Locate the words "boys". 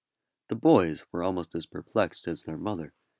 0.55-1.05